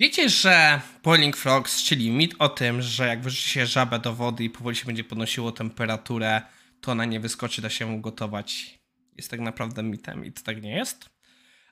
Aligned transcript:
Wiecie, 0.00 0.28
że 0.28 0.80
Boiling 1.02 1.36
Frogs, 1.36 1.82
czyli 1.84 2.10
mit 2.10 2.34
o 2.38 2.48
tym, 2.48 2.82
że 2.82 3.06
jak 3.06 3.22
wyrzuci 3.22 3.50
się 3.50 3.66
żabę 3.66 3.98
do 3.98 4.12
wody 4.14 4.44
i 4.44 4.50
powoli 4.50 4.76
się 4.76 4.86
będzie 4.86 5.04
podnosiło 5.04 5.52
temperaturę, 5.52 6.42
to 6.80 6.92
ona 6.92 7.04
nie 7.04 7.20
wyskoczy, 7.20 7.62
da 7.62 7.70
się 7.70 7.86
ugotować, 7.86 8.78
jest 9.16 9.30
tak 9.30 9.40
naprawdę 9.40 9.82
mitem 9.82 10.24
i 10.24 10.32
to 10.32 10.42
tak 10.42 10.62
nie 10.62 10.76
jest. 10.76 11.10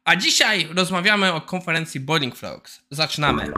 A 0.04 0.16
dzisiaj 0.16 0.68
rozmawiamy 0.74 1.32
o 1.32 1.40
konferencji 1.40 2.00
Boiling 2.00 2.36
Frogs. 2.36 2.80
Zaczynamy. 2.90 3.52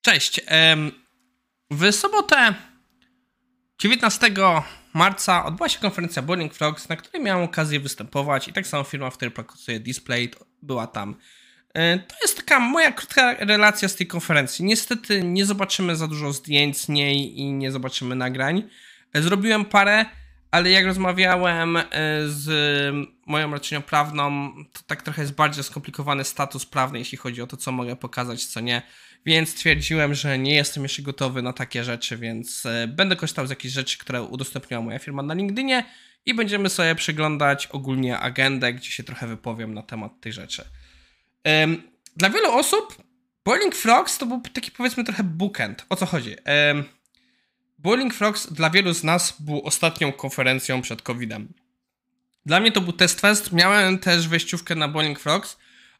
Cześć. 0.00 0.40
W 1.70 1.92
sobotę 1.92 2.54
19 3.78 4.30
marca 4.94 5.44
odbyła 5.44 5.68
się 5.68 5.78
konferencja 5.78 6.22
Boiling 6.22 6.54
Frogs, 6.54 6.88
na 6.88 6.96
której 6.96 7.22
miałem 7.22 7.44
okazję 7.44 7.80
występować 7.80 8.48
i 8.48 8.52
tak 8.52 8.66
samo 8.66 8.84
firma, 8.84 9.10
w 9.10 9.16
której 9.16 9.32
pracuję, 9.32 9.80
Display, 9.80 10.30
była 10.62 10.86
tam. 10.86 11.16
E, 11.74 11.98
to 11.98 12.14
jest 12.22 12.36
taka 12.36 12.60
moja 12.60 12.92
krótka 12.92 13.34
relacja 13.34 13.88
z 13.88 13.94
tej 13.94 14.06
konferencji. 14.06 14.64
Niestety 14.64 15.22
nie 15.22 15.46
zobaczymy 15.46 15.96
za 15.96 16.08
dużo 16.08 16.32
zdjęć 16.32 16.78
z 16.78 16.88
niej 16.88 17.38
i 17.40 17.52
nie 17.52 17.72
zobaczymy 17.72 18.14
nagrań. 18.14 18.62
E, 19.12 19.22
zrobiłem 19.22 19.64
parę, 19.64 20.04
ale 20.54 20.70
jak 20.70 20.84
rozmawiałem 20.84 21.76
e, 21.76 21.84
z 22.26 22.46
moją 23.26 23.52
radczynią 23.52 23.82
prawną, 23.82 24.54
to 24.72 24.80
tak 24.86 25.02
trochę 25.02 25.22
jest 25.22 25.34
bardziej 25.34 25.64
skomplikowany 25.64 26.24
status 26.24 26.66
prawny, 26.66 26.98
jeśli 26.98 27.18
chodzi 27.18 27.42
o 27.42 27.46
to, 27.46 27.56
co 27.56 27.72
mogę 27.72 27.96
pokazać, 27.96 28.44
co 28.44 28.60
nie. 28.60 28.82
Więc 29.26 29.48
stwierdziłem, 29.48 30.14
że 30.14 30.38
nie 30.38 30.54
jestem 30.54 30.82
jeszcze 30.82 31.02
gotowy 31.02 31.42
na 31.42 31.52
takie 31.52 31.84
rzeczy, 31.84 32.16
więc 32.16 32.66
e, 32.66 32.88
będę 32.88 33.16
korzystał 33.16 33.46
z 33.46 33.50
jakichś 33.50 33.74
rzeczy, 33.74 33.98
które 33.98 34.22
udostępniła 34.22 34.82
moja 34.82 34.98
firma 34.98 35.22
na 35.22 35.34
LinkedInie 35.34 35.84
i 36.26 36.34
będziemy 36.34 36.68
sobie 36.68 36.94
przeglądać 36.94 37.66
ogólnie 37.66 38.18
agendę, 38.18 38.72
gdzie 38.72 38.90
się 38.90 39.02
trochę 39.02 39.26
wypowiem 39.26 39.74
na 39.74 39.82
temat 39.82 40.20
tych 40.20 40.32
rzeczy. 40.32 40.64
Dla 42.16 42.30
wielu 42.30 42.52
osób 42.52 43.02
Boiling 43.44 43.74
Frogs 43.74 44.18
to 44.18 44.26
był 44.26 44.40
taki 44.40 44.70
powiedzmy 44.70 45.04
trochę 45.04 45.24
bookend. 45.24 45.86
O 45.88 45.96
co 45.96 46.06
chodzi? 46.06 46.36
Boiling 47.84 48.14
Frogs 48.14 48.52
dla 48.52 48.70
wielu 48.70 48.94
z 48.94 49.04
nas 49.04 49.36
był 49.40 49.62
ostatnią 49.62 50.12
konferencją 50.12 50.82
przed 50.82 51.02
COVID-em. 51.02 51.52
Dla 52.46 52.60
mnie 52.60 52.72
to 52.72 52.80
był 52.80 52.92
test 52.92 53.20
fest. 53.20 53.52
Miałem 53.52 53.98
też 53.98 54.28
wejściówkę 54.28 54.74
na 54.74 54.88
Boiling 54.88 55.20
Frogs, 55.20 55.58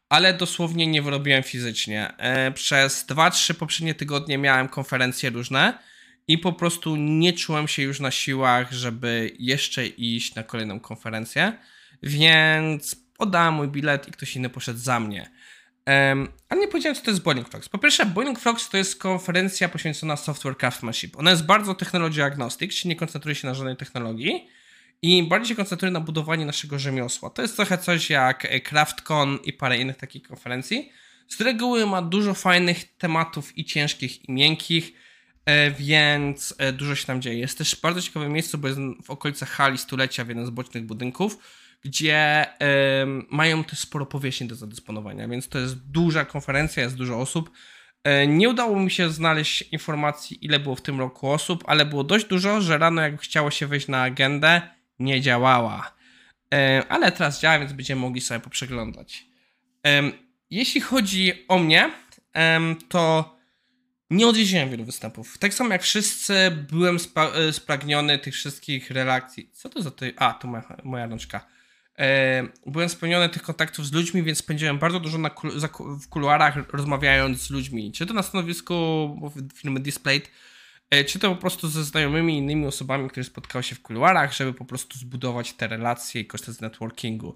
ale 0.09 0.33
dosłownie 0.33 0.87
nie 0.87 1.01
wyrobiłem 1.01 1.43
fizycznie. 1.43 2.17
E, 2.17 2.51
przez 2.51 3.05
2-3 3.07 3.53
poprzednie 3.53 3.95
tygodnie 3.95 4.37
miałem 4.37 4.67
konferencje 4.67 5.29
różne 5.29 5.79
i 6.27 6.37
po 6.37 6.53
prostu 6.53 6.95
nie 6.95 7.33
czułem 7.33 7.67
się 7.67 7.81
już 7.81 7.99
na 7.99 8.11
siłach, 8.11 8.71
żeby 8.71 9.31
jeszcze 9.39 9.87
iść 9.87 10.35
na 10.35 10.43
kolejną 10.43 10.79
konferencję, 10.79 11.53
więc 12.03 12.95
oddałem 13.17 13.53
mój 13.53 13.67
bilet 13.67 14.07
i 14.07 14.11
ktoś 14.11 14.35
inny 14.35 14.49
poszedł 14.49 14.79
za 14.79 14.99
mnie. 14.99 15.31
Um, 15.87 16.27
ale 16.49 16.61
nie 16.61 16.67
powiedziałem, 16.67 16.95
co 16.95 17.01
to 17.01 17.11
jest 17.11 17.23
Boiling 17.23 17.49
Frogs. 17.49 17.69
Po 17.69 17.77
pierwsze, 17.77 18.05
Boiling 18.05 18.39
Frogs 18.39 18.69
to 18.69 18.77
jest 18.77 18.99
konferencja 18.99 19.69
poświęcona 19.69 20.15
software 20.15 20.57
craftsmanship. 20.57 21.17
Ona 21.19 21.31
jest 21.31 21.45
bardzo 21.45 21.75
technology 21.75 22.23
agnostic, 22.23 22.73
czyli 22.73 22.89
nie 22.89 22.95
koncentruje 22.95 23.35
się 23.35 23.47
na 23.47 23.53
żadnej 23.53 23.77
technologii 23.77 24.47
i 25.01 25.23
bardziej 25.23 25.49
się 25.49 25.55
koncentruje 25.55 25.91
na 25.91 25.99
budowaniu 25.99 26.45
naszego 26.45 26.79
rzemiosła. 26.79 27.29
To 27.29 27.41
jest 27.41 27.55
trochę 27.55 27.77
coś 27.77 28.09
jak 28.09 28.47
CraftCon 28.69 29.39
i 29.43 29.53
parę 29.53 29.77
innych 29.77 29.97
takich 29.97 30.23
konferencji. 30.23 30.91
Z 31.27 31.41
reguły 31.41 31.85
ma 31.85 32.01
dużo 32.01 32.33
fajnych 32.33 32.97
tematów 32.97 33.57
i 33.57 33.65
ciężkich 33.65 34.29
i 34.29 34.31
miękkich, 34.31 34.93
e, 35.45 35.71
więc 35.71 36.55
e, 36.57 36.73
dużo 36.73 36.95
się 36.95 37.05
tam 37.05 37.21
dzieje. 37.21 37.39
Jest 37.39 37.57
też 37.57 37.75
bardzo 37.81 38.01
ciekawe 38.01 38.29
miejsce, 38.29 38.57
bo 38.57 38.67
jest 38.67 38.79
w 39.03 39.09
okolicach 39.09 39.49
hali 39.49 39.77
stulecia 39.77 40.25
w 40.25 40.27
jednym 40.27 40.45
z 40.45 40.49
bocznych 40.49 40.85
budynków, 40.85 41.37
gdzie 41.85 42.45
mają 43.29 43.63
też 43.63 43.79
sporo 43.79 44.05
powierzchni 44.05 44.47
do 44.47 44.55
zadysponowania, 44.55 45.27
więc 45.27 45.49
to 45.49 45.59
jest 45.59 45.91
duża 45.91 46.25
konferencja, 46.25 46.83
jest 46.83 46.95
dużo 46.95 47.19
osób. 47.19 47.51
E, 48.03 48.27
nie 48.27 48.49
udało 48.49 48.79
mi 48.79 48.91
się 48.91 49.09
znaleźć 49.09 49.61
informacji, 49.61 50.45
ile 50.45 50.59
było 50.59 50.75
w 50.75 50.81
tym 50.81 50.99
roku 50.99 51.31
osób, 51.31 51.63
ale 51.67 51.85
było 51.85 52.03
dość 52.03 52.25
dużo, 52.25 52.61
że 52.61 52.77
rano 52.77 53.01
jak 53.01 53.21
chciało 53.21 53.51
się 53.51 53.67
wejść 53.67 53.87
na 53.87 54.01
agendę, 54.01 54.61
nie 54.99 55.21
działała. 55.21 55.95
E, 56.53 56.83
ale 56.89 57.11
teraz 57.11 57.41
działa, 57.41 57.59
więc 57.59 57.73
będziemy 57.73 58.01
mogli 58.01 58.21
sobie 58.21 58.39
poprzeglądać. 58.39 59.25
Jeśli 60.49 60.81
chodzi 60.81 61.33
o 61.47 61.59
mnie, 61.59 61.91
to 62.89 63.35
nie 64.09 64.27
odwiedziłem 64.27 64.69
wielu 64.69 64.85
występów. 64.85 65.37
Tak 65.37 65.53
samo 65.53 65.71
jak 65.71 65.83
wszyscy, 65.83 66.51
byłem 66.71 66.99
spra 66.99 67.23
e, 67.29 67.53
spragniony 67.53 68.19
tych 68.19 68.33
wszystkich 68.33 68.91
relacji. 68.91 69.49
Co 69.53 69.69
to 69.69 69.81
za 69.81 69.91
to? 69.91 70.05
A, 70.17 70.33
to 70.33 70.47
moja, 70.47 70.77
moja 70.83 71.07
rączka. 71.07 71.54
Byłem 72.65 72.89
spełniony 72.89 73.29
tych 73.29 73.41
kontaktów 73.41 73.85
z 73.85 73.93
ludźmi, 73.93 74.23
więc 74.23 74.37
spędziłem 74.37 74.79
bardzo 74.79 74.99
dużo 74.99 75.17
na 75.17 75.29
kul 75.29 75.51
w 76.01 76.07
kuluarach 76.09 76.55
rozmawiając 76.73 77.41
z 77.41 77.49
ludźmi. 77.49 77.91
Czy 77.91 78.05
to 78.05 78.13
na 78.13 78.23
stanowisku 78.23 78.73
firmy 79.53 79.79
Displayed, 79.79 80.31
E, 80.89 81.03
czy 81.03 81.19
to 81.19 81.29
po 81.29 81.41
prostu 81.41 81.67
ze 81.67 81.83
znajomymi 81.83 82.37
innymi 82.37 82.65
osobami, 82.65 83.09
które 83.09 83.23
spotkały 83.23 83.63
się 83.63 83.75
w 83.75 83.81
kuluarach, 83.81 84.33
żeby 84.33 84.53
po 84.53 84.65
prostu 84.65 84.97
zbudować 84.99 85.53
te 85.53 85.67
relacje 85.67 86.21
i 86.21 86.25
korzystać 86.25 86.55
z 86.55 86.61
networkingu. 86.61 87.35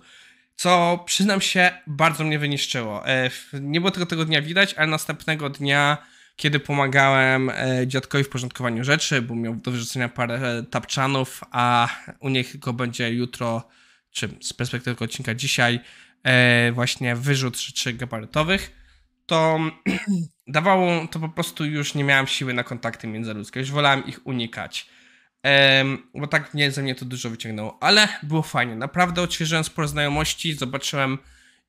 Co 0.56 1.03
przyznam 1.06 1.41
się, 1.41 1.72
bardzo 1.88 2.24
mnie 2.24 2.40
wyniszczyło. 2.40 3.08
E, 3.08 3.30
nie 3.53 3.81
było 3.81 3.91
tego 3.91 4.06
tego 4.06 4.26
dnia 4.26 4.41
widać, 4.41 4.74
ale 4.74 4.88
następnego 4.88 5.50
dnia, 5.50 5.97
kiedy 6.36 6.59
pomagałem 6.59 7.50
e, 7.50 7.88
dziadkowi 7.88 8.24
w 8.24 8.30
porządkowaniu 8.30 8.84
rzeczy, 8.84 9.22
bo 9.22 9.36
miał 9.36 9.56
do 9.56 9.72
wyrzucenia 9.72 10.09
parę 10.09 10.64
tapczanów, 10.70 11.44
a 11.52 11.90
u 12.20 12.30
nich 12.30 12.59
go 12.59 12.74
będzie 12.74 13.14
jutro, 13.14 13.68
czy 14.12 14.30
z 14.42 14.53
perspektywy 14.53 14.96
tego 14.96 15.06
odcinka 15.06 15.36
dzisiaj, 15.36 15.80
właśnie 16.74 17.16
wyrzut 17.16 17.59
rzeczy 17.59 17.94
gabarytowych 17.94 18.80
to 19.25 19.59
dawało, 20.47 21.08
to 21.08 21.20
po 21.20 21.30
prostu 21.30 21.66
już 21.66 21.96
nie 21.96 22.03
miałem 22.03 22.28
siły 22.28 22.53
na 22.53 22.64
kontakty 22.64 23.08
międzyludzkie, 23.08 23.59
już 23.59 23.72
wolałem 23.72 24.06
ich 24.06 24.28
unikać. 24.28 24.90
Bo 26.16 26.28
tak 26.28 26.53
mnie 26.53 26.72
ze 26.72 26.81
mnie 26.81 26.96
to 26.96 27.06
dużo 27.06 27.30
wyciągnęło, 27.30 27.78
ale 27.81 28.08
było 28.24 28.42
fajnie. 28.42 28.75
Naprawdę 28.75 29.22
odświeżyłem 29.22 29.64
sporo 29.64 29.88
znajomości, 29.88 30.53
zobaczyłem 30.53 31.18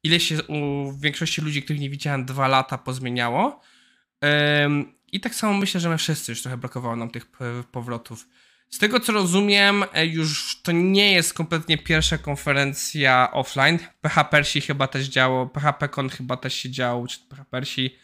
ile 0.03 0.21
się 0.21 0.43
u 0.43 0.93
większości 0.93 1.41
ludzi, 1.41 1.63
których 1.63 1.81
nie 1.81 1.91
widziałem 1.91 2.25
dwa 2.25 2.49
lata 2.49 2.79
pozmieniało. 2.79 3.61
I 5.13 5.21
tak 5.21 5.35
samo 5.35 5.55
myślę, 5.55 5.81
że 5.81 5.89
my 5.89 5.99
wszyscy 5.99 6.33
już 6.33 6.43
trochę 6.43 6.57
brakowało 6.57 6.97
nam 6.97 7.11
tych 7.11 7.27
powrotów. 7.73 8.29
Z 8.71 8.79
tego 8.79 9.01
co 9.01 9.13
rozumiem, 9.13 9.85
e, 9.93 10.07
już 10.07 10.61
to 10.63 10.73
nie 10.73 11.13
jest 11.13 11.35
kompletnie 11.35 11.79
pierwsza 11.79 12.19
konferencja 12.19 13.31
offline. 13.33 13.79
PHPersi 14.01 14.61
chyba 14.61 14.87
też 14.87 15.07
działo, 15.07 15.47
PHPCon 15.47 16.09
chyba 16.09 16.37
też 16.37 16.55
się 16.55 16.71
działo, 16.71 17.07
czy 17.07 17.19
PHPersi 17.29 17.97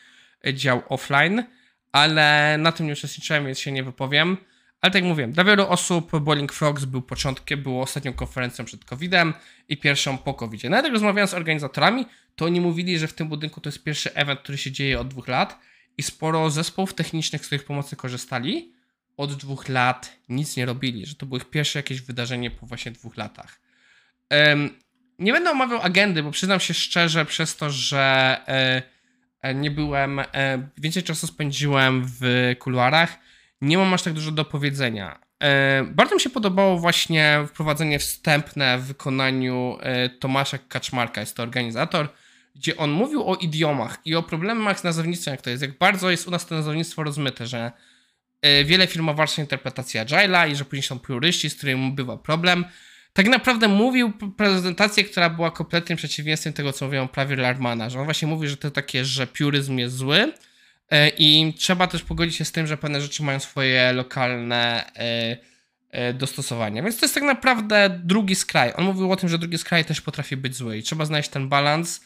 e, 0.47 0.55
dział 0.55 0.83
offline, 0.89 1.45
ale 1.93 2.57
na 2.59 2.73
tym 2.73 2.87
nie 2.87 2.93
uczestniczyłem, 2.93 3.47
więc 3.47 3.59
się 3.59 3.73
nie 3.73 3.83
wypowiem. 3.83 4.37
Ale 4.81 4.91
tak 4.91 5.03
jak 5.03 5.05
mówiłem, 5.05 5.33
dla 5.33 5.45
wielu 5.45 5.69
osób 5.69 6.21
Bowling 6.21 6.53
Frogs 6.53 6.85
był 6.85 7.03
początkiem, 7.03 7.63
było 7.63 7.83
ostatnią 7.83 8.13
konferencją 8.13 8.65
przed 8.65 8.85
COVID-em 8.85 9.35
i 9.69 9.77
pierwszą 9.77 10.19
po 10.19 10.35
COVID-zie. 10.35 10.71
Nawet 10.71 10.85
jak 10.85 10.93
rozmawiałem 10.93 11.29
z 11.29 11.35
organizatorami, 11.35 12.07
to 12.37 12.45
oni 12.45 12.61
mówili, 12.61 12.99
że 12.99 13.09
w 13.09 13.13
tym 13.13 13.29
budynku 13.29 13.61
to 13.61 13.69
jest 13.69 13.85
pierwszy 13.85 14.15
event, 14.15 14.41
który 14.41 14.59
się 14.59 14.73
dzieje 14.73 15.01
od 15.01 15.09
dwóch 15.09 15.29
lat 15.29 15.59
i 15.99 16.03
sporo 16.03 16.51
zespołów 16.51 16.95
technicznych, 16.95 17.43
z 17.43 17.47
których 17.47 17.65
pomocy 17.65 17.97
korzystali, 17.97 18.76
od 19.17 19.35
dwóch 19.35 19.69
lat 19.69 20.17
nic 20.29 20.57
nie 20.57 20.67
robili, 20.67 21.07
że 21.07 21.15
to 21.15 21.27
było 21.27 21.39
ich 21.39 21.51
pierwsze 21.51 21.79
jakieś 21.79 22.01
wydarzenie 22.01 22.51
po 22.51 22.67
właśnie 22.67 22.93
dwóch 22.93 23.17
latach. 23.17 23.61
Nie 25.19 25.33
będę 25.33 25.51
omawiał 25.51 25.83
agendy, 25.83 26.23
bo 26.23 26.31
przyznam 26.31 26.61
się 26.61 26.75
szczerze, 26.75 27.25
przez 27.25 27.57
to, 27.57 27.71
że 27.71 28.37
e, 28.49 28.83
e, 29.43 29.55
nie 29.55 29.71
byłem, 29.71 30.19
e, 30.19 30.25
więcej 30.79 31.03
czasu 31.03 31.27
spędziłem 31.27 32.03
w 32.07 32.53
kuluarach, 32.59 33.19
nie 33.61 33.79
mam 33.79 33.95
aż 33.95 34.03
tak 34.03 34.13
dużo 34.13 34.31
do 34.31 34.45
powiedzenia. 34.45 35.27
Bardzo 35.87 36.15
mi 36.15 36.21
się 36.21 36.31
podobało 36.31 36.79
właśnie 36.79 37.45
wprowadzenie 37.49 37.99
wstępne 37.99 38.79
w 38.79 38.85
wykonaniu 38.85 39.79
Tomasza 40.21 40.59
Kaczmarka, 40.59 41.21
jest 41.21 41.37
to 41.37 41.43
organizator, 41.43 42.09
gdzie 42.55 42.77
on 42.77 42.91
mówił 42.91 43.31
o 43.31 43.37
idiomach 43.37 43.99
i 44.05 44.15
o 44.15 44.23
problemach 44.23 44.81
z 44.81 44.85
nazewnictwem, 44.85 45.33
jak 45.33 45.43
to 45.43 45.51
jest, 45.51 45.63
jak 45.63 45.79
bardzo 45.79 46.11
jest 46.11 46.29
u 46.29 46.31
nas 46.31 46.47
to 46.47 46.55
nazewnictwo 46.55 47.03
rozmyte, 47.03 47.47
że 47.47 47.73
wiele 48.65 48.87
firm 48.87 49.15
warstwę 49.15 49.43
interpretacji 49.43 50.01
Agile'a 50.01 50.51
i 50.51 50.57
że 50.57 50.65
później 50.65 50.83
są 50.83 50.99
puryści, 50.99 51.51
z 51.51 51.55
którymi 51.55 51.93
bywa 51.93 52.17
problem. 52.17 52.65
Tak 53.13 53.29
naprawdę 53.29 53.69
mówił 53.69 54.13
prezentację, 54.37 55.05
która 55.05 55.31
była 55.31 55.51
kompletnym 55.51 55.99
przeciwieństwem 55.99 56.53
tego, 56.53 56.73
co 56.73 56.85
mówią 56.85 57.09
prawie 57.09 57.37
Larmana, 57.37 57.91
że 57.91 57.99
on 57.99 58.05
właśnie 58.05 58.29
mówi, 58.29 58.49
że 58.49 58.57
to 58.57 58.71
takie, 58.71 59.05
że 59.05 59.27
piuryzm 59.27 59.79
jest 59.79 59.97
zły 59.97 60.33
e, 60.91 61.09
i 61.09 61.55
trzeba 61.59 61.87
też 61.87 62.03
pogodzić 62.03 62.37
się 62.37 62.45
z 62.45 62.53
tym, 62.53 62.67
że 62.67 62.77
pewne 62.77 63.01
rzeczy 63.01 63.23
mają 63.23 63.41
swoje 63.41 63.93
lokalne 63.93 64.91
e, 64.95 66.13
dostosowania. 66.15 66.83
Więc 66.83 66.97
to 66.97 67.07
jest 67.07 67.15
tak 67.15 67.25
naprawdę 67.25 68.01
drugi 68.05 68.35
skraj. 68.35 68.73
On 68.77 68.85
mówił 68.85 69.13
o 69.13 69.17
tym, 69.17 69.29
że 69.29 69.39
drugi 69.39 69.59
skraj 69.59 69.85
też 69.85 70.01
potrafi 70.01 70.37
być 70.37 70.57
zły 70.57 70.79
i 70.79 70.83
trzeba 70.83 71.05
znaleźć 71.05 71.29
ten 71.29 71.49
balans, 71.49 72.01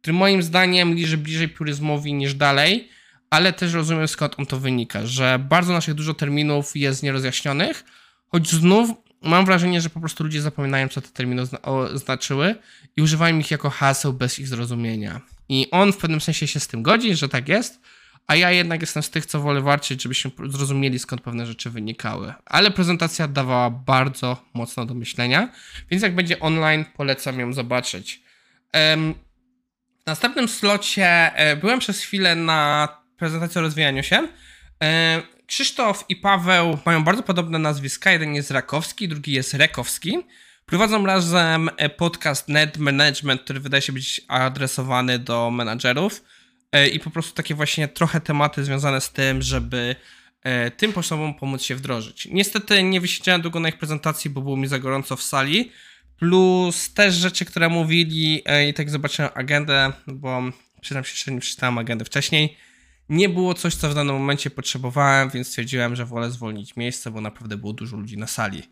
który 0.00 0.12
moim 0.12 0.42
zdaniem 0.42 0.94
liczy 0.94 1.18
bliżej 1.18 1.48
piuryzmowi 1.48 2.14
niż 2.14 2.34
dalej, 2.34 2.88
ale 3.30 3.52
też 3.52 3.72
rozumiem 3.72 4.08
skąd 4.08 4.34
on 4.38 4.46
to 4.46 4.60
wynika, 4.60 5.06
że 5.06 5.38
bardzo 5.48 5.72
naszych 5.72 5.94
dużo 5.94 6.14
terminów 6.14 6.76
jest 6.76 7.02
nierozjaśnionych, 7.02 7.84
choć 8.28 8.50
znów 8.50 8.90
mam 9.22 9.46
wrażenie, 9.46 9.80
że 9.80 9.90
po 9.90 10.00
prostu 10.00 10.24
ludzie 10.24 10.42
zapominają, 10.42 10.88
co 10.88 11.00
te 11.00 11.08
terminy 11.08 11.46
zna 11.46 11.58
znaczyły 11.94 12.54
i 12.96 13.02
używają 13.02 13.38
ich 13.38 13.50
jako 13.50 13.70
haseł 13.70 14.12
bez 14.12 14.38
ich 14.38 14.48
zrozumienia. 14.48 15.20
I 15.48 15.68
on 15.70 15.92
w 15.92 15.96
pewnym 15.96 16.20
sensie 16.20 16.46
się 16.46 16.60
z 16.60 16.66
tym 16.68 16.82
godzi, 16.82 17.16
że 17.16 17.28
tak 17.28 17.48
jest, 17.48 17.80
a 18.26 18.36
ja 18.36 18.50
jednak 18.50 18.80
jestem 18.80 19.02
z 19.02 19.10
tych, 19.10 19.26
co 19.26 19.40
wolę 19.40 19.60
walczyć, 19.60 20.02
żebyśmy 20.02 20.30
zrozumieli, 20.48 20.98
skąd 20.98 21.22
pewne 21.22 21.46
rzeczy 21.46 21.70
wynikały. 21.70 22.34
Ale 22.44 22.70
prezentacja 22.70 23.28
dawała 23.28 23.70
bardzo 23.70 24.44
mocno 24.54 24.86
do 24.86 24.94
myślenia, 24.94 25.52
więc 25.90 26.02
jak 26.02 26.14
będzie 26.14 26.40
online, 26.40 26.84
polecam 26.96 27.40
ją 27.40 27.52
zobaczyć. 27.52 28.22
W 30.02 30.06
następnym 30.06 30.48
slocie 30.48 31.06
e, 31.34 31.56
byłem 31.56 31.78
przez 31.78 32.00
chwilę 32.00 32.36
na 32.36 32.88
prezentacji 33.16 33.58
o 33.58 33.62
rozwijaniu 33.62 34.02
się. 34.02 34.28
E, 34.82 35.22
Krzysztof 35.46 36.04
i 36.08 36.16
Paweł 36.16 36.78
mają 36.86 37.04
bardzo 37.04 37.22
podobne 37.22 37.58
nazwiska. 37.58 38.12
Jeden 38.12 38.34
jest 38.34 38.50
Rakowski, 38.50 39.08
drugi 39.08 39.32
jest 39.32 39.54
Rekowski. 39.54 40.18
Prowadzą 40.66 41.06
razem 41.06 41.70
e, 41.76 41.88
podcast 41.88 42.48
Net 42.48 42.78
Management, 42.78 43.42
który 43.42 43.60
wydaje 43.60 43.82
się 43.82 43.92
być 43.92 44.20
adresowany 44.28 45.18
do 45.18 45.50
menadżerów 45.50 46.24
e, 46.72 46.88
i 46.88 47.00
po 47.00 47.10
prostu 47.10 47.34
takie 47.34 47.54
właśnie 47.54 47.88
trochę 47.88 48.20
tematy 48.20 48.64
związane 48.64 49.00
z 49.00 49.12
tym, 49.12 49.42
żeby 49.42 49.96
tym 50.76 50.92
osobom 50.96 51.34
pomóc 51.34 51.62
się 51.62 51.74
wdrożyć. 51.74 52.28
Niestety 52.32 52.82
nie 52.82 53.00
wysiedziałem 53.00 53.42
długo 53.42 53.60
na 53.60 53.68
ich 53.68 53.78
prezentacji, 53.78 54.30
bo 54.30 54.40
było 54.40 54.56
mi 54.56 54.66
za 54.66 54.78
gorąco 54.78 55.16
w 55.16 55.22
sali. 55.22 55.72
Plus 56.18 56.94
też 56.94 57.14
rzeczy, 57.14 57.44
które 57.44 57.68
mówili 57.68 58.42
i 58.68 58.74
tak 58.74 58.90
zobaczyłem 58.90 59.30
agendę, 59.34 59.92
bo 60.06 60.42
przyznam 60.80 61.04
się, 61.04 61.12
że 61.16 61.32
nie 61.32 61.40
przeczytałem 61.40 61.78
agendy 61.78 62.04
wcześniej 62.04 62.56
nie 63.08 63.28
było 63.28 63.54
coś, 63.54 63.74
co 63.74 63.88
w 63.88 63.94
danym 63.94 64.14
momencie 64.14 64.50
potrzebowałem, 64.50 65.30
więc 65.30 65.48
stwierdziłem, 65.48 65.96
że 65.96 66.04
wolę 66.04 66.30
zwolnić 66.30 66.76
miejsce, 66.76 67.10
bo 67.10 67.20
naprawdę 67.20 67.56
było 67.56 67.72
dużo 67.72 67.96
ludzi 67.96 68.18
na 68.18 68.26
sali. 68.26 68.62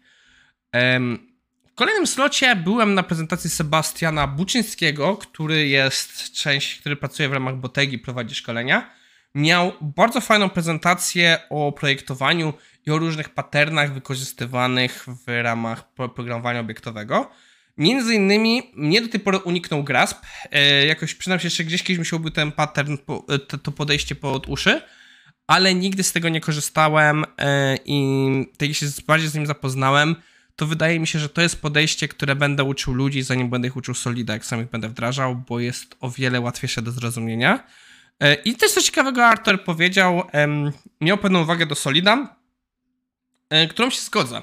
W 1.67 1.75
kolejnym 1.75 2.07
slocie 2.07 2.57
byłem 2.57 2.95
na 2.95 3.03
prezentacji 3.03 3.51
Sebastiana 3.51 4.27
Buczyńskiego, 4.27 5.17
który 5.17 5.69
jest 5.69 6.33
część, 6.33 6.81
który 6.81 6.97
pracuje 6.97 7.29
w 7.29 7.33
ramach 7.33 7.57
Botegi, 7.57 7.99
prowadzi 7.99 8.35
szkolenia. 8.35 8.91
Miał 9.35 9.73
bardzo 9.81 10.21
fajną 10.21 10.51
prezentację 10.51 11.39
o 11.51 11.73
projektowaniu 11.73 12.53
i 12.87 12.91
o 12.91 12.99
różnych 12.99 13.29
patternach 13.29 13.93
wykorzystywanych 13.93 15.07
w 15.27 15.43
ramach 15.43 15.93
programowania 15.95 16.61
obiektowego. 16.61 17.31
Między 17.77 18.15
innymi 18.15 18.63
mnie 18.75 19.03
do 19.03 19.09
tej 19.09 19.21
pory 19.21 19.39
uniknął 19.39 19.85
grasp. 19.85 20.19
E, 20.51 20.87
jakoś 20.87 21.15
przynajmniej 21.15 21.47
jeszcze 21.47 21.65
gdzieś 21.65 21.83
kiedyś 21.83 21.99
mi 21.99 22.07
się 22.07 22.17
obył 22.17 22.31
ten 22.31 22.53
pattern, 22.53 22.97
po, 22.97 23.25
e, 23.29 23.39
to, 23.39 23.59
to, 23.59 23.73
podejście 23.73 24.15
pod 24.15 24.49
uszy, 24.49 24.83
ale 25.47 25.75
nigdy 25.75 26.03
z 26.03 26.13
tego 26.13 26.29
nie 26.29 26.41
korzystałem 26.41 27.25
e, 27.39 27.77
i 27.85 28.29
tak 28.59 28.75
się 28.75 28.87
bardziej 29.07 29.29
z 29.29 29.35
nim 29.35 29.47
zapoznałem, 29.47 30.17
to 30.57 30.67
wydaje 30.67 31.01
mi 31.01 31.07
się, 31.07 31.19
że 31.19 31.29
to 31.29 31.43
jest 31.43 31.63
podejście, 31.63 32.09
które 32.09 32.37
będę 32.37 32.65
uczył 32.65 32.95
ludzi, 32.95 33.23
zanim 33.23 33.51
będę 33.51 33.69
ich 33.69 33.77
uczył 33.77 33.95
Solida, 33.95 34.33
jak 34.33 34.45
sam 34.45 34.63
ich 34.63 34.71
będę 34.71 34.89
wdrażał, 34.89 35.37
bo 35.49 35.61
jest 35.61 35.97
o 36.01 36.11
wiele 36.11 36.41
łatwiejsze 36.41 36.83
do 36.83 36.91
zrozumienia. 36.91 37.67
E, 38.21 38.35
I 38.35 38.57
też 38.57 38.73
coś 38.73 38.85
ciekawego 38.85 39.27
Arthur 39.27 39.65
powiedział, 39.65 40.23
miał 41.01 41.19
pewną 41.19 41.43
uwagę 41.43 41.67
do 41.67 41.75
Solida, 41.75 42.37
e, 43.51 43.67
którą 43.69 43.91
się 43.91 44.01
zgodzę, 44.01 44.43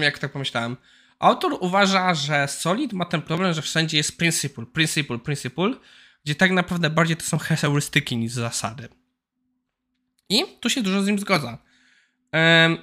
jak 0.00 0.18
tak 0.18 0.32
pomyślałem. 0.32 0.76
Autor 1.22 1.56
uważa, 1.60 2.14
że 2.14 2.48
Solid 2.48 2.92
ma 2.92 3.04
ten 3.04 3.22
problem, 3.22 3.54
że 3.54 3.62
wszędzie 3.62 3.96
jest 3.96 4.18
principle, 4.18 4.66
principle, 4.66 5.18
principle, 5.18 5.74
gdzie 6.24 6.34
tak 6.34 6.50
naprawdę 6.50 6.90
bardziej 6.90 7.16
to 7.16 7.24
są 7.24 7.38
heurystyki 7.38 8.16
niż 8.16 8.32
zasady. 8.32 8.88
I 10.28 10.44
tu 10.60 10.70
się 10.70 10.82
dużo 10.82 11.02
z 11.02 11.06
nim 11.06 11.18
zgodza. 11.18 11.58
Um, 12.32 12.78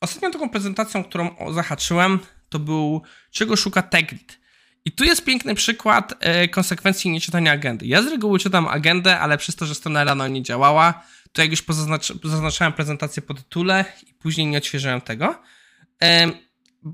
ostatnią 0.00 0.30
taką 0.30 0.48
prezentacją, 0.48 1.04
którą 1.04 1.36
zahaczyłem, 1.52 2.18
to 2.48 2.58
był 2.58 3.02
czego 3.30 3.56
szuka 3.56 3.82
Tegrid. 3.82 4.38
I 4.84 4.92
tu 4.92 5.04
jest 5.04 5.24
piękny 5.24 5.54
przykład 5.54 6.14
e, 6.20 6.48
konsekwencji 6.48 7.10
nieczytania 7.10 7.52
agendy. 7.52 7.86
Ja 7.86 8.02
z 8.02 8.06
reguły 8.06 8.38
czytam 8.38 8.68
agendę, 8.68 9.20
ale 9.20 9.38
przez 9.38 9.56
to, 9.56 9.66
że 9.66 9.74
strona 9.74 10.04
rano 10.04 10.28
nie 10.28 10.42
działała, 10.42 11.02
to 11.32 11.42
jak 11.42 11.50
już 11.50 11.64
zaznaczałem 12.24 12.72
prezentację 12.72 13.22
po 13.22 13.34
tytule 13.34 13.84
i 14.06 14.14
później 14.14 14.46
nie 14.46 14.58
odświeżyłem 14.58 15.00
tego. 15.00 15.42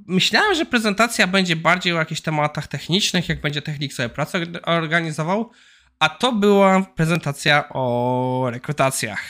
Myślałem, 0.06 0.55
że 0.55 0.67
prezentacja 0.67 1.26
będzie 1.26 1.56
bardziej 1.56 1.93
o 1.93 1.99
jakichś 1.99 2.20
tematach 2.20 2.67
technicznych, 2.67 3.29
jak 3.29 3.40
będzie 3.40 3.62
technik 3.62 3.93
sobie 3.93 4.08
pracę 4.08 4.40
organizował, 4.62 5.50
a 5.99 6.08
to 6.08 6.32
była 6.32 6.82
prezentacja 6.82 7.69
o 7.69 8.46
rekrutacjach. 8.50 9.20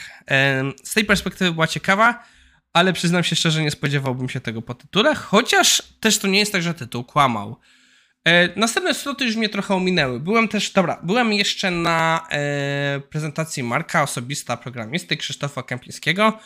Z 0.84 0.94
tej 0.94 1.05
perspektywy 1.05 1.52
była 1.52 1.66
ciekawa, 1.66 2.25
ale 2.72 2.93
przyznam 2.93 3.25
się 3.25 3.37
szczerze, 3.37 3.62
nie 3.62 3.70
spodziewałbym 3.70 4.28
się 4.28 4.40
tego 4.40 4.62
po 4.62 4.75
tytule, 4.75 5.14
chociaż 5.14 5.82
też 6.00 6.19
to 6.19 6.28
nie 6.28 6.38
jest 6.38 6.52
tak, 6.52 6.62
że 6.62 6.75
tytuł 6.75 7.05
kłamał. 7.05 7.56
E, 8.25 8.60
następne 8.60 8.94
sloty 8.94 9.25
już 9.25 9.37
mnie 9.37 9.49
trochę 9.49 9.75
ominęły. 9.75 10.20
Byłem 10.20 10.49
też, 10.49 10.70
dobra, 10.70 11.00
byłem 11.02 11.32
jeszcze 11.32 11.70
na 11.70 12.26
e, 12.31 13.00
prezentacji 13.00 13.62
Marka 13.62 14.02
Osobista 14.02 14.56
Programisty 14.56 15.16
Krzysztofa 15.16 15.62
Kępińskiego, 15.62 16.38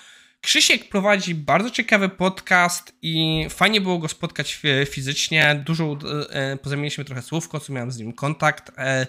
Krzysiek 0.43 0.89
prowadzi 0.89 1.35
bardzo 1.35 1.71
ciekawy 1.71 2.09
podcast 2.09 2.97
i 3.03 3.47
fajnie 3.51 3.81
było 3.81 3.99
go 3.99 4.09
spotkać 4.09 4.63
fizycznie. 4.91 5.63
Dużo 5.67 5.99
e, 6.31 6.57
pozamieniliśmy 6.57 7.05
trochę 7.05 7.23
słów, 7.23 7.45
w 7.45 7.49
końcu 7.49 7.73
miałem 7.73 7.93
z 7.93 7.99
nim 7.99 8.13
kontakt 8.13 8.73
e, 8.79 9.07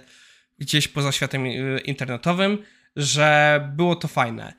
gdzieś 0.60 0.88
poza 0.88 1.12
światem 1.12 1.46
e, 1.46 1.80
internetowym, 1.80 2.58
że 2.96 3.62
było 3.76 3.96
to 3.96 4.08
fajne. 4.08 4.54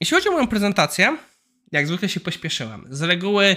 Jeśli 0.00 0.14
chodzi 0.14 0.28
o 0.28 0.32
moją 0.32 0.46
prezentację, 0.46 1.16
jak 1.72 1.86
zwykle 1.86 2.08
się 2.08 2.20
pośpieszyłem. 2.20 2.86
Z 2.90 3.02
reguły 3.02 3.56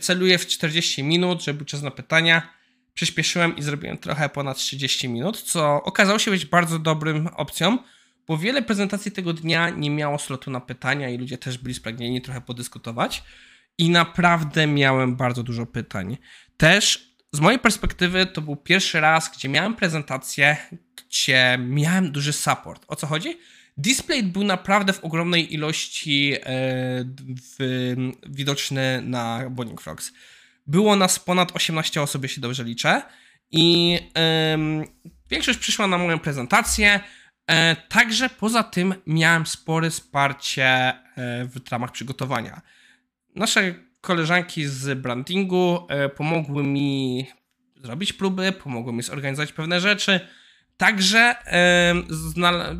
celuję 0.00 0.38
w 0.38 0.46
40 0.46 1.02
minut, 1.02 1.44
żeby 1.44 1.56
był 1.56 1.66
czas 1.66 1.82
na 1.82 1.90
pytania. 1.90 2.54
Przyspieszyłem 2.94 3.56
i 3.56 3.62
zrobiłem 3.62 3.98
trochę 3.98 4.28
ponad 4.28 4.56
30 4.56 5.08
minut, 5.08 5.42
co 5.42 5.82
okazało 5.82 6.18
się 6.18 6.30
być 6.30 6.46
bardzo 6.46 6.78
dobrym 6.78 7.26
opcją 7.26 7.78
bo 8.30 8.38
wiele 8.38 8.62
prezentacji 8.62 9.12
tego 9.12 9.32
dnia 9.32 9.70
nie 9.70 9.90
miało 9.90 10.18
slotu 10.18 10.50
na 10.50 10.60
pytania 10.60 11.08
i 11.08 11.18
ludzie 11.18 11.38
też 11.38 11.58
byli 11.58 11.74
spragnieni 11.74 12.22
trochę 12.22 12.40
podyskutować. 12.40 13.22
I 13.78 13.90
naprawdę 13.90 14.66
miałem 14.66 15.16
bardzo 15.16 15.42
dużo 15.42 15.66
pytań. 15.66 16.16
Też 16.56 17.14
z 17.32 17.40
mojej 17.40 17.58
perspektywy 17.58 18.26
to 18.26 18.40
był 18.40 18.56
pierwszy 18.56 19.00
raz, 19.00 19.30
gdzie 19.36 19.48
miałem 19.48 19.74
prezentację, 19.74 20.56
gdzie 20.96 21.58
miałem 21.60 22.12
duży 22.12 22.32
support. 22.32 22.84
O 22.88 22.96
co 22.96 23.06
chodzi? 23.06 23.38
Display 23.76 24.22
był 24.22 24.44
naprawdę 24.44 24.92
w 24.92 25.04
ogromnej 25.04 25.54
ilości 25.54 26.34
e, 26.42 27.04
widoczny 28.26 29.02
na 29.04 29.50
Bonning 29.50 29.80
Frogs. 29.80 30.12
Było 30.66 30.96
nas 30.96 31.18
ponad 31.18 31.56
18 31.56 32.02
osób, 32.02 32.22
jeśli 32.22 32.42
dobrze 32.42 32.64
liczę. 32.64 33.02
I 33.50 33.98
większość 35.30 35.58
przyszła 35.58 35.86
na 35.86 35.98
moją 35.98 36.18
prezentację. 36.18 37.00
E, 37.50 37.76
także 37.88 38.28
poza 38.28 38.62
tym 38.62 38.94
miałem 39.06 39.46
spore 39.46 39.90
wsparcie 39.90 40.64
e, 40.66 40.94
w 41.44 41.70
ramach 41.70 41.92
przygotowania. 41.92 42.60
Nasze 43.34 43.74
koleżanki 44.00 44.66
z 44.66 44.98
brandingu 44.98 45.86
e, 45.88 46.08
pomogły 46.08 46.62
mi 46.62 47.26
zrobić 47.76 48.12
próby, 48.12 48.52
pomogły 48.52 48.92
mi 48.92 49.02
zorganizować 49.02 49.52
pewne 49.52 49.80
rzeczy. 49.80 50.20
Także 50.76 51.34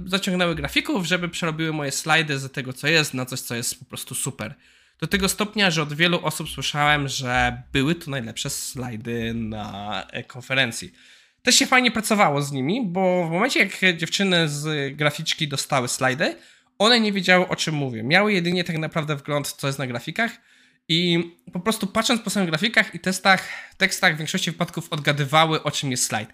zaciągnęły 0.07 0.55
grafików, 0.55 1.07
żeby 1.07 1.29
przerobiły 1.29 1.73
moje 1.73 1.93
slajdy 1.93 2.39
z 2.39 2.53
tego, 2.53 2.73
co 2.73 2.87
jest, 2.87 3.15
na 3.15 3.27
coś, 3.27 3.41
co 3.41 3.55
jest 3.55 3.79
po 3.79 3.85
prostu 3.85 4.15
super. 4.15 4.55
Do 4.99 5.07
tego 5.07 5.29
stopnia, 5.29 5.71
że 5.71 5.83
od 5.83 5.93
wielu 5.93 6.27
osób 6.27 6.49
słyszałem, 6.49 7.09
że 7.09 7.63
były 7.73 7.95
to 7.95 8.11
najlepsze 8.11 8.51
slajdy 8.51 9.35
na 9.35 10.07
konferencji. 10.27 10.93
Też 11.43 11.55
się 11.55 11.67
fajnie 11.67 11.91
pracowało 11.91 12.43
z 12.43 12.53
nimi, 12.53 12.87
bo 12.87 13.27
w 13.29 13.31
momencie 13.31 13.61
jak 13.61 13.97
dziewczyny 13.97 14.49
z 14.49 14.97
graficzki 14.97 15.49
dostały 15.49 15.89
slajdy, 15.89 16.37
one 16.79 17.01
nie 17.01 17.13
wiedziały 17.13 17.49
o 17.49 17.57
czym 17.57 17.75
mówię. 17.75 18.03
Miały 18.03 18.33
jedynie 18.33 18.65
tak 18.65 18.79
naprawdę 18.79 19.17
wgląd, 19.17 19.53
co 19.53 19.67
jest 19.67 19.79
na 19.79 19.87
grafikach 19.87 20.41
i 20.89 21.25
po 21.53 21.61
prostu 21.61 21.87
patrząc 21.87 22.21
po 22.23 22.31
samych 22.31 22.49
grafikach 22.49 22.95
i 22.95 23.01
testach, 23.01 23.49
tekstach 23.77 24.15
w 24.15 24.19
większości 24.19 24.51
wypadków 24.51 24.93
odgadywały 24.93 25.63
o 25.63 25.71
czym 25.71 25.91
jest 25.91 26.07
slajd. 26.07 26.31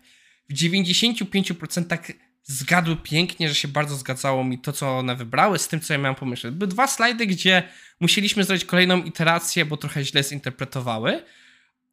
W 0.50 0.54
95% 0.54 2.12
zgadły 2.42 2.96
pięknie, 2.96 3.48
że 3.48 3.54
się 3.54 3.68
bardzo 3.68 3.96
zgadzało 3.96 4.44
mi 4.44 4.58
to, 4.58 4.72
co 4.72 4.98
one 4.98 5.16
wybrały 5.16 5.58
z 5.58 5.68
tym, 5.68 5.80
co 5.80 5.92
ja 5.92 5.98
miałem 5.98 6.14
pomyśleć. 6.14 6.54
Były 6.54 6.68
dwa 6.68 6.86
slajdy, 6.86 7.26
gdzie 7.26 7.62
musieliśmy 8.00 8.44
zrobić 8.44 8.64
kolejną 8.64 9.02
iterację, 9.02 9.64
bo 9.64 9.76
trochę 9.76 10.04
źle 10.04 10.24
zinterpretowały 10.24 11.22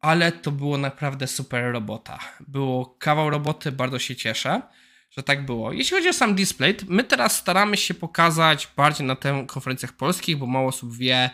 ale 0.04 0.32
to 0.32 0.50
było 0.52 0.78
naprawdę 0.78 1.26
super 1.26 1.72
robota. 1.72 2.18
Było 2.40 2.86
kawał 2.86 3.30
roboty, 3.30 3.72
bardzo 3.72 3.98
się 3.98 4.16
cieszę, 4.16 4.62
że 5.10 5.22
tak 5.22 5.46
było. 5.46 5.72
Jeśli 5.72 5.96
chodzi 5.96 6.08
o 6.08 6.12
sam 6.12 6.34
display, 6.34 6.76
my 6.88 7.04
teraz 7.04 7.36
staramy 7.36 7.76
się 7.76 7.94
pokazać 7.94 8.68
bardziej 8.76 9.06
na 9.06 9.16
tych 9.16 9.46
konferencjach 9.46 9.92
polskich, 9.92 10.36
bo 10.36 10.46
mało 10.46 10.68
osób 10.68 10.96
wie, 10.96 11.30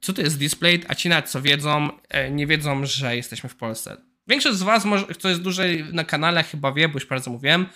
co 0.00 0.12
to 0.12 0.22
jest 0.22 0.38
display, 0.38 0.80
a 0.88 0.94
ci 0.94 1.08
nawet 1.08 1.28
co 1.28 1.42
wiedzą, 1.42 1.88
e, 2.08 2.30
nie 2.30 2.46
wiedzą, 2.46 2.86
że 2.86 3.16
jesteśmy 3.16 3.48
w 3.48 3.56
Polsce. 3.56 3.96
Większość 4.28 4.56
z 4.56 4.62
Was, 4.62 4.84
kto 5.18 5.28
jest 5.28 5.42
dłużej 5.42 5.84
na 5.92 6.04
kanale, 6.04 6.42
chyba 6.42 6.72
wie, 6.72 6.88
bo 6.88 6.94
już 6.94 7.06
bardzo 7.06 7.30
mówiłem, 7.30 7.66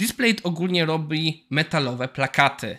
Display 0.00 0.36
ogólnie 0.42 0.84
robi 0.84 1.46
metalowe 1.50 2.08
plakaty. 2.08 2.78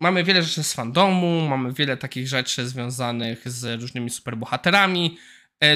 mamy 0.00 0.24
wiele 0.24 0.42
rzeczy 0.42 0.64
z 0.64 0.72
fandomu, 0.72 1.48
mamy 1.48 1.72
wiele 1.72 1.96
takich 1.96 2.28
rzeczy 2.28 2.68
związanych 2.68 3.50
z 3.50 3.80
różnymi 3.80 4.10
superbohaterami, 4.10 5.18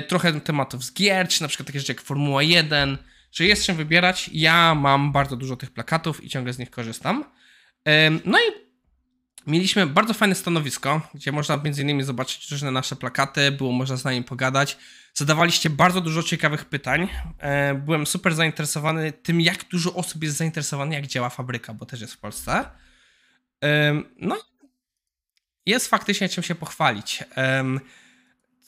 trochę 0.09 0.41
tematów 0.41 0.85
z 0.85 0.93
gier, 0.95 1.29
czy 1.29 1.43
na 1.43 1.49
przykład 1.49 1.67
takie 1.67 1.81
rzeczy 1.81 1.93
jak 1.93 2.01
Formuła 2.03 2.43
1, 2.43 2.99
że 3.33 3.45
jest 3.45 3.65
czym 3.65 3.77
wybierać. 3.77 4.31
Ja 4.33 4.75
mam 4.75 5.13
bardzo 5.13 5.37
dużo 5.37 5.57
tych 5.57 5.71
plakatów 5.71 6.25
i 6.25 6.29
ciągle 6.29 6.53
z 6.53 6.59
nich 6.59 6.71
korzystam. 6.71 7.25
No 8.25 8.39
i 8.39 8.65
mieliśmy 9.47 9.87
bardzo 9.87 10.15
fajne 10.15 10.35
stanowisko, 10.35 11.01
gdzie 11.15 11.33
można 11.33 11.57
między 11.57 11.83
innymi 11.83 12.03
zobaczyć 12.03 12.51
różne 12.51 12.71
nasze 12.71 12.97
plakaty, 12.97 13.51
było 13.51 13.73
można 13.73 13.97
z 13.97 14.05
nami 14.05 14.23
pogadać. 14.25 14.79
Zadawaliście 15.15 15.71
bardzo 15.71 16.01
dużo 16.01 16.23
ciekawych 16.23 16.65
pytań. 16.65 17.09
E, 17.39 17.75
Byłem 17.75 18.07
super 18.07 18.35
zainteresowany 18.35 19.13
tym, 19.13 19.41
jak 19.41 19.65
dużo 19.65 19.95
osób 19.95 20.23
jest 20.23 20.37
zainteresowanych, 20.37 20.95
jak 20.99 21.07
działa 21.07 21.31
fabryka, 21.31 21.75
bo 21.75 21.87
też 21.87 22.01
jest 22.01 22.13
w 22.13 22.19
Polsce. 22.19 22.65
No, 24.19 24.37
jest 25.67 25.89
faktycznie 25.89 26.29
czym 26.29 26.43
się 26.43 26.55
pochwalić. 26.55 27.25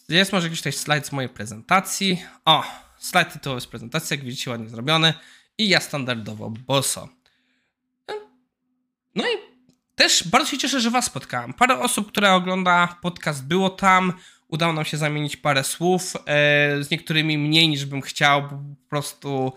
Jest 0.08 0.32
może 0.32 0.46
jakiś 0.46 0.60
tutaj 0.60 0.72
slajd 0.72 1.06
z 1.06 1.12
mojej 1.12 1.28
prezentacji. 1.28 2.22
O, 2.44 2.64
slajd 2.98 3.32
tytułowy 3.32 3.60
z 3.60 3.66
prezentacji, 3.66 4.14
jak 4.14 4.24
widzicie, 4.24 4.50
ładnie 4.50 4.68
zrobiony. 4.68 5.14
I 5.58 5.68
ja 5.68 5.80
standardowo 5.80 6.50
boso. 6.50 7.08
No 9.14 9.24
i 9.24 9.36
też 9.94 10.28
bardzo 10.28 10.50
się 10.50 10.58
cieszę, 10.58 10.80
że 10.80 10.90
Was 10.90 11.04
spotkałem. 11.04 11.52
Parę 11.52 11.78
osób, 11.78 12.08
które 12.08 12.32
ogląda 12.32 12.98
podcast, 13.02 13.46
było 13.46 13.70
tam. 13.70 14.12
Udało 14.48 14.72
nam 14.72 14.84
się 14.84 14.96
zamienić 14.96 15.36
parę 15.36 15.64
słów. 15.64 16.16
E, 16.16 16.22
z 16.82 16.90
niektórymi 16.90 17.38
mniej 17.38 17.68
niż 17.68 17.84
bym 17.84 18.02
chciał, 18.02 18.42
bo 18.42 18.48
po 18.48 18.88
prostu. 18.88 19.52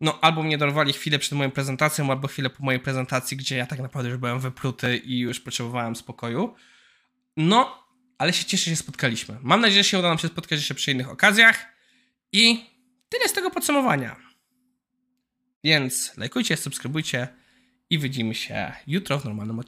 No, 0.00 0.18
albo 0.20 0.42
mnie 0.42 0.58
dorwali 0.58 0.92
chwilę 0.92 1.18
przed 1.18 1.32
moją 1.32 1.50
prezentacją, 1.50 2.10
albo 2.10 2.28
chwilę 2.28 2.50
po 2.50 2.64
mojej 2.64 2.80
prezentacji, 2.80 3.36
gdzie 3.36 3.56
ja 3.56 3.66
tak 3.66 3.78
naprawdę 3.78 4.08
już 4.08 4.18
byłem 4.18 4.40
wypruty 4.40 4.96
i 4.96 5.18
już 5.18 5.40
potrzebowałem 5.40 5.96
spokoju. 5.96 6.54
No, 7.36 7.83
ale 8.24 8.32
się 8.32 8.44
cieszę, 8.44 8.64
że 8.64 8.70
się 8.70 8.76
spotkaliśmy. 8.76 9.38
Mam 9.42 9.60
nadzieję, 9.60 9.82
że 9.82 9.90
się 9.90 9.98
uda 9.98 10.08
nam 10.08 10.18
się 10.18 10.28
spotkać 10.28 10.58
jeszcze 10.58 10.74
przy 10.74 10.92
innych 10.92 11.10
okazjach. 11.10 11.66
I 12.32 12.70
tyle 13.08 13.28
z 13.28 13.32
tego 13.32 13.50
podsumowania. 13.50 14.16
Więc 15.64 16.16
lajkujcie, 16.16 16.56
subskrybujcie 16.56 17.28
i 17.90 17.98
widzimy 17.98 18.34
się 18.34 18.72
jutro 18.86 19.18
w 19.18 19.24
normalnym 19.24 19.58
odcinku. 19.58 19.62